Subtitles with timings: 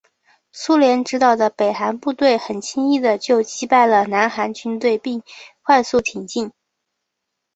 [0.51, 5.21] 苏联指导的北韩部队很轻易的就击败南韩军队并
[5.61, 6.51] 快速挺进。